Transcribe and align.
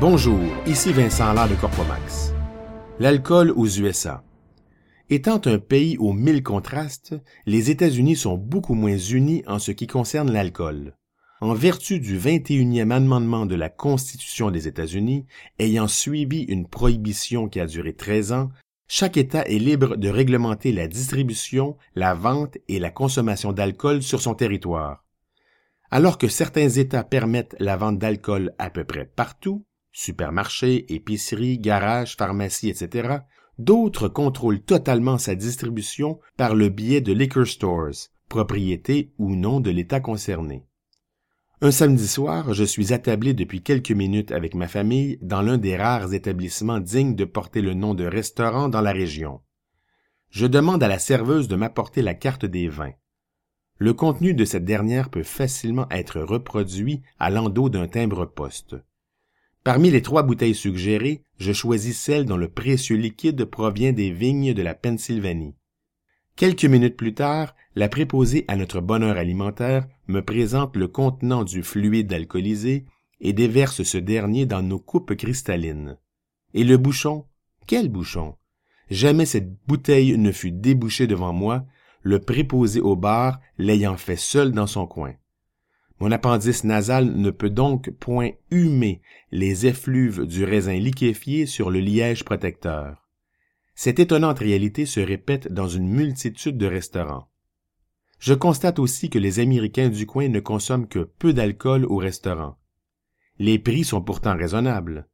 Bonjour, 0.00 0.38
ici 0.64 0.92
Vincent 0.92 1.32
Lard 1.32 1.48
de 1.48 1.56
Corpomax. 1.56 2.32
L'alcool 3.00 3.50
aux 3.50 3.66
USA. 3.66 4.22
Étant 5.10 5.40
un 5.44 5.58
pays 5.58 5.96
aux 5.98 6.12
mille 6.12 6.44
contrastes, 6.44 7.16
les 7.46 7.72
États-Unis 7.72 8.14
sont 8.14 8.36
beaucoup 8.36 8.74
moins 8.74 8.96
unis 8.96 9.42
en 9.48 9.58
ce 9.58 9.72
qui 9.72 9.88
concerne 9.88 10.30
l'alcool. 10.30 10.94
En 11.40 11.52
vertu 11.52 11.98
du 11.98 12.16
21e 12.16 12.92
amendement 12.92 13.44
de 13.44 13.56
la 13.56 13.70
Constitution 13.70 14.52
des 14.52 14.68
États-Unis, 14.68 15.26
ayant 15.58 15.88
suivi 15.88 16.42
une 16.42 16.68
prohibition 16.68 17.48
qui 17.48 17.58
a 17.58 17.66
duré 17.66 17.92
13 17.92 18.30
ans, 18.30 18.50
chaque 18.86 19.16
État 19.16 19.42
est 19.46 19.58
libre 19.58 19.96
de 19.96 20.08
réglementer 20.08 20.70
la 20.70 20.86
distribution, 20.86 21.76
la 21.96 22.14
vente 22.14 22.56
et 22.68 22.78
la 22.78 22.90
consommation 22.90 23.52
d'alcool 23.52 24.04
sur 24.04 24.20
son 24.20 24.34
territoire. 24.34 25.04
Alors 25.90 26.18
que 26.18 26.28
certains 26.28 26.68
États 26.68 27.02
permettent 27.02 27.56
la 27.58 27.76
vente 27.76 27.98
d'alcool 27.98 28.52
à 28.58 28.70
peu 28.70 28.84
près 28.84 29.04
partout, 29.04 29.64
supermarchés, 29.92 30.92
épiceries, 30.92 31.58
garages, 31.58 32.16
pharmacies, 32.16 32.68
etc., 32.68 33.18
d'autres 33.58 34.08
contrôlent 34.08 34.62
totalement 34.62 35.18
sa 35.18 35.34
distribution 35.34 36.20
par 36.36 36.54
le 36.54 36.68
biais 36.68 37.00
de 37.00 37.12
liquor 37.12 37.46
stores, 37.46 38.10
propriété 38.28 39.12
ou 39.18 39.34
non 39.34 39.60
de 39.60 39.70
l'État 39.70 40.00
concerné. 40.00 40.64
Un 41.60 41.72
samedi 41.72 42.06
soir, 42.06 42.54
je 42.54 42.62
suis 42.62 42.92
attablé 42.92 43.34
depuis 43.34 43.62
quelques 43.62 43.90
minutes 43.90 44.30
avec 44.30 44.54
ma 44.54 44.68
famille 44.68 45.18
dans 45.22 45.42
l'un 45.42 45.58
des 45.58 45.76
rares 45.76 46.14
établissements 46.14 46.78
dignes 46.78 47.16
de 47.16 47.24
porter 47.24 47.62
le 47.62 47.74
nom 47.74 47.94
de 47.94 48.04
restaurant 48.04 48.68
dans 48.68 48.80
la 48.80 48.92
région. 48.92 49.40
Je 50.30 50.46
demande 50.46 50.82
à 50.84 50.88
la 50.88 51.00
serveuse 51.00 51.48
de 51.48 51.56
m'apporter 51.56 52.00
la 52.00 52.14
carte 52.14 52.44
des 52.44 52.68
vins. 52.68 52.92
Le 53.78 53.92
contenu 53.92 54.34
de 54.34 54.44
cette 54.44 54.64
dernière 54.64 55.08
peut 55.10 55.24
facilement 55.24 55.88
être 55.90 56.20
reproduit 56.20 57.02
à 57.18 57.30
l'endos 57.30 57.70
d'un 57.70 57.88
timbre-poste. 57.88 58.76
Parmi 59.64 59.90
les 59.90 60.02
trois 60.02 60.22
bouteilles 60.22 60.54
suggérées, 60.54 61.22
je 61.38 61.52
choisis 61.52 61.98
celle 61.98 62.24
dont 62.24 62.36
le 62.36 62.48
précieux 62.48 62.96
liquide 62.96 63.44
provient 63.44 63.92
des 63.92 64.10
vignes 64.10 64.54
de 64.54 64.62
la 64.62 64.74
Pennsylvanie. 64.74 65.54
Quelques 66.36 66.64
minutes 66.64 66.96
plus 66.96 67.14
tard, 67.14 67.54
la 67.74 67.88
préposée 67.88 68.44
à 68.48 68.56
notre 68.56 68.80
bonheur 68.80 69.16
alimentaire 69.16 69.86
me 70.06 70.20
présente 70.20 70.76
le 70.76 70.86
contenant 70.86 71.44
du 71.44 71.62
fluide 71.62 72.12
alcoolisé 72.12 72.86
et 73.20 73.32
déverse 73.32 73.82
ce 73.82 73.98
dernier 73.98 74.46
dans 74.46 74.62
nos 74.62 74.78
coupes 74.78 75.16
cristallines. 75.16 75.98
Et 76.54 76.64
le 76.64 76.76
bouchon? 76.76 77.26
Quel 77.66 77.88
bouchon? 77.88 78.36
Jamais 78.88 79.26
cette 79.26 79.52
bouteille 79.66 80.16
ne 80.16 80.32
fut 80.32 80.52
débouchée 80.52 81.06
devant 81.06 81.32
moi, 81.32 81.66
le 82.02 82.20
préposé 82.20 82.80
au 82.80 82.96
bar 82.96 83.40
l'ayant 83.58 83.96
fait 83.96 84.16
seul 84.16 84.52
dans 84.52 84.66
son 84.66 84.86
coin. 84.86 85.14
Mon 86.00 86.12
appendice 86.12 86.62
nasal 86.62 87.06
ne 87.06 87.30
peut 87.30 87.50
donc 87.50 87.90
point 87.90 88.30
humer 88.50 89.02
les 89.32 89.66
effluves 89.66 90.26
du 90.26 90.44
raisin 90.44 90.78
liquéfié 90.78 91.44
sur 91.44 91.70
le 91.70 91.80
liège 91.80 92.24
protecteur. 92.24 93.08
Cette 93.74 93.98
étonnante 93.98 94.38
réalité 94.38 94.86
se 94.86 95.00
répète 95.00 95.52
dans 95.52 95.68
une 95.68 95.88
multitude 95.88 96.56
de 96.56 96.66
restaurants. 96.66 97.28
Je 98.20 98.34
constate 98.34 98.78
aussi 98.78 99.10
que 99.10 99.18
les 99.18 99.40
Américains 99.40 99.88
du 99.88 100.06
coin 100.06 100.28
ne 100.28 100.40
consomment 100.40 100.88
que 100.88 101.10
peu 101.18 101.32
d'alcool 101.32 101.84
au 101.84 101.96
restaurant. 101.96 102.56
Les 103.38 103.58
prix 103.58 103.84
sont 103.84 104.02
pourtant 104.02 104.36
raisonnables. 104.36 105.08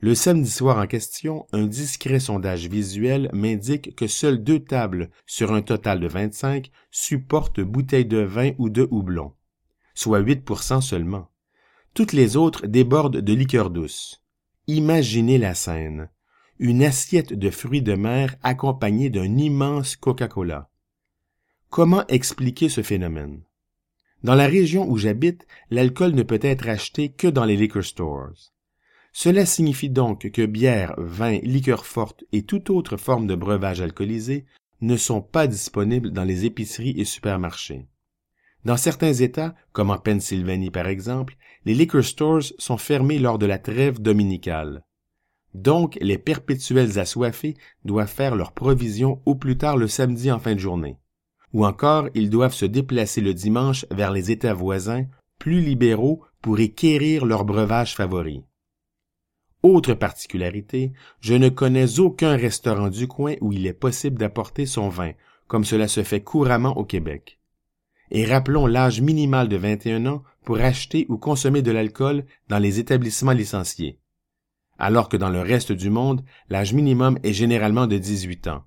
Le 0.00 0.14
samedi 0.14 0.50
soir 0.50 0.78
en 0.78 0.86
question, 0.86 1.46
un 1.52 1.66
discret 1.66 2.20
sondage 2.20 2.68
visuel 2.68 3.30
m'indique 3.32 3.94
que 3.96 4.06
seules 4.06 4.42
deux 4.42 4.60
tables 4.60 5.10
sur 5.24 5.52
un 5.52 5.62
total 5.62 6.00
de 6.00 6.06
25 6.06 6.70
supportent 6.90 7.60
bouteilles 7.60 8.04
de 8.04 8.18
vin 8.18 8.52
ou 8.58 8.68
de 8.68 8.86
houblon 8.90 9.32
soit 9.96 10.20
8% 10.20 10.80
seulement. 10.80 11.28
Toutes 11.94 12.12
les 12.12 12.36
autres 12.36 12.68
débordent 12.68 13.16
de 13.16 13.32
liqueur 13.32 13.70
douce. 13.70 14.22
Imaginez 14.68 15.38
la 15.38 15.54
scène. 15.54 16.10
Une 16.58 16.84
assiette 16.84 17.32
de 17.32 17.50
fruits 17.50 17.82
de 17.82 17.94
mer 17.94 18.36
accompagnée 18.42 19.10
d'un 19.10 19.36
immense 19.36 19.96
Coca-Cola. 19.96 20.70
Comment 21.70 22.06
expliquer 22.06 22.68
ce 22.68 22.82
phénomène? 22.82 23.42
Dans 24.22 24.34
la 24.34 24.46
région 24.46 24.88
où 24.88 24.96
j'habite, 24.96 25.46
l'alcool 25.70 26.12
ne 26.12 26.22
peut 26.22 26.40
être 26.42 26.68
acheté 26.68 27.10
que 27.10 27.26
dans 27.26 27.44
les 27.44 27.56
liquor 27.56 27.84
stores. 27.84 28.52
Cela 29.12 29.46
signifie 29.46 29.90
donc 29.90 30.30
que 30.30 30.44
bière, 30.44 30.94
vin, 30.98 31.38
liqueur 31.38 31.86
forte 31.86 32.24
et 32.32 32.42
toute 32.42 32.68
autre 32.68 32.98
forme 32.98 33.26
de 33.26 33.34
breuvage 33.34 33.80
alcoolisé 33.80 34.44
ne 34.82 34.96
sont 34.96 35.22
pas 35.22 35.46
disponibles 35.46 36.10
dans 36.10 36.24
les 36.24 36.44
épiceries 36.44 37.00
et 37.00 37.06
supermarchés. 37.06 37.86
Dans 38.66 38.76
certains 38.76 39.12
États, 39.12 39.54
comme 39.70 39.90
en 39.90 39.98
Pennsylvanie 39.98 40.72
par 40.72 40.88
exemple, 40.88 41.36
les 41.66 41.72
liquor 41.72 42.02
stores 42.02 42.52
sont 42.58 42.78
fermés 42.78 43.20
lors 43.20 43.38
de 43.38 43.46
la 43.46 43.60
trêve 43.60 44.02
dominicale. 44.02 44.82
Donc, 45.54 45.96
les 46.00 46.18
perpétuels 46.18 46.98
assoiffés 46.98 47.54
doivent 47.84 48.12
faire 48.12 48.34
leur 48.34 48.50
provision 48.50 49.22
au 49.24 49.36
plus 49.36 49.56
tard 49.56 49.76
le 49.76 49.86
samedi 49.86 50.32
en 50.32 50.40
fin 50.40 50.56
de 50.56 50.58
journée. 50.58 50.98
Ou 51.52 51.64
encore, 51.64 52.08
ils 52.14 52.28
doivent 52.28 52.54
se 52.54 52.64
déplacer 52.64 53.20
le 53.20 53.34
dimanche 53.34 53.86
vers 53.92 54.10
les 54.10 54.32
États 54.32 54.52
voisins, 54.52 55.06
plus 55.38 55.60
libéraux, 55.60 56.24
pour 56.42 56.58
équérir 56.58 57.24
leur 57.24 57.44
breuvage 57.44 57.94
favori. 57.94 58.42
Autre 59.62 59.94
particularité, 59.94 60.92
je 61.20 61.34
ne 61.34 61.50
connais 61.50 62.00
aucun 62.00 62.36
restaurant 62.36 62.88
du 62.88 63.06
coin 63.06 63.36
où 63.40 63.52
il 63.52 63.64
est 63.64 63.72
possible 63.72 64.18
d'apporter 64.18 64.66
son 64.66 64.88
vin, 64.88 65.12
comme 65.46 65.64
cela 65.64 65.86
se 65.86 66.02
fait 66.02 66.24
couramment 66.24 66.76
au 66.76 66.84
Québec 66.84 67.35
et 68.10 68.24
rappelons 68.24 68.66
l'âge 68.66 69.00
minimal 69.00 69.48
de 69.48 69.56
21 69.56 70.06
ans 70.06 70.22
pour 70.44 70.58
acheter 70.58 71.06
ou 71.08 71.18
consommer 71.18 71.62
de 71.62 71.72
l'alcool 71.72 72.24
dans 72.48 72.58
les 72.58 72.78
établissements 72.78 73.32
licenciés, 73.32 73.98
alors 74.78 75.08
que 75.08 75.16
dans 75.16 75.30
le 75.30 75.40
reste 75.40 75.72
du 75.72 75.90
monde, 75.90 76.22
l'âge 76.48 76.72
minimum 76.72 77.18
est 77.22 77.32
généralement 77.32 77.86
de 77.86 77.98
18 77.98 78.48
ans. 78.48 78.64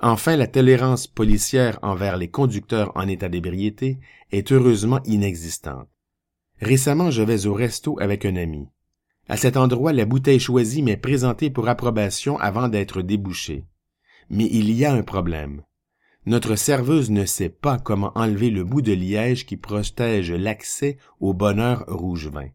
Enfin, 0.00 0.36
la 0.36 0.46
tolérance 0.46 1.06
policière 1.06 1.78
envers 1.82 2.16
les 2.16 2.30
conducteurs 2.30 2.92
en 2.94 3.08
état 3.08 3.28
d'ébriété 3.28 3.98
est 4.30 4.52
heureusement 4.52 5.00
inexistante. 5.04 5.88
Récemment, 6.60 7.10
je 7.10 7.22
vais 7.22 7.46
au 7.46 7.54
resto 7.54 7.98
avec 8.00 8.24
un 8.24 8.36
ami. 8.36 8.68
À 9.28 9.36
cet 9.36 9.56
endroit, 9.56 9.92
la 9.92 10.04
bouteille 10.04 10.40
choisie 10.40 10.82
m'est 10.82 10.96
présentée 10.96 11.50
pour 11.50 11.68
approbation 11.68 12.38
avant 12.38 12.68
d'être 12.68 13.02
débouchée. 13.02 13.66
Mais 14.30 14.48
il 14.50 14.70
y 14.70 14.84
a 14.84 14.92
un 14.92 15.02
problème. 15.02 15.62
Notre 16.28 16.56
serveuse 16.56 17.08
ne 17.10 17.24
sait 17.24 17.48
pas 17.48 17.78
comment 17.78 18.12
enlever 18.14 18.50
le 18.50 18.62
bout 18.62 18.82
de 18.82 18.92
liège 18.92 19.46
qui 19.46 19.56
protège 19.56 20.30
l'accès 20.30 20.98
au 21.20 21.32
bonheur 21.32 21.86
rouge 21.88 22.28
vin. 22.28 22.50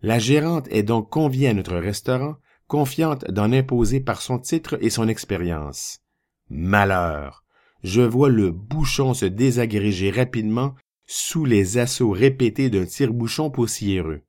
La 0.00 0.18
gérante 0.18 0.66
est 0.70 0.82
donc 0.82 1.10
conviée 1.10 1.48
à 1.48 1.52
notre 1.52 1.76
restaurant, 1.76 2.36
confiante 2.68 3.30
d'en 3.30 3.52
imposer 3.52 4.00
par 4.00 4.22
son 4.22 4.38
titre 4.38 4.78
et 4.80 4.88
son 4.88 5.08
expérience. 5.08 6.00
Malheur! 6.48 7.44
Je 7.82 8.00
vois 8.00 8.30
le 8.30 8.50
bouchon 8.50 9.12
se 9.12 9.26
désagréger 9.26 10.10
rapidement 10.10 10.74
sous 11.04 11.44
les 11.44 11.76
assauts 11.76 12.12
répétés 12.12 12.70
d'un 12.70 12.86
tire-bouchon 12.86 13.50
poussiéreux. 13.50 14.22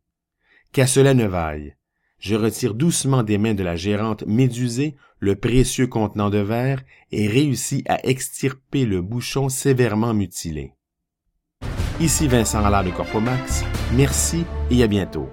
Qu'à 0.74 0.88
cela 0.88 1.14
ne 1.14 1.26
vaille, 1.26 1.77
je 2.20 2.36
retire 2.36 2.74
doucement 2.74 3.24
des 3.24 3.38
mains 3.38 3.54
de 3.54 3.64
la 3.64 3.76
gérante 3.76 4.26
médusée 4.26 4.96
le 5.20 5.36
précieux 5.36 5.88
contenant 5.88 6.30
de 6.30 6.40
verre 6.40 6.84
et 7.12 7.28
réussis 7.28 7.84
à 7.88 8.06
extirper 8.08 8.86
le 8.86 9.02
bouchon 9.02 9.50
sévèrement 9.50 10.14
mutilé. 10.14 10.74
Ici 12.00 12.28
Vincent 12.28 12.64
Allard 12.64 12.84
de 12.84 12.92
Corpomax, 12.92 13.64
merci 13.96 14.46
et 14.70 14.84
à 14.84 14.88
bientôt. 14.88 15.30